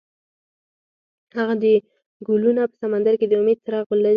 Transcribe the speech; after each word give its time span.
هغه 1.37 1.55
د 1.63 1.65
ګلونه 2.27 2.61
په 2.71 2.75
سمندر 2.83 3.13
کې 3.19 3.25
د 3.27 3.33
امید 3.41 3.59
څراغ 3.65 3.85
ولید. 3.89 4.09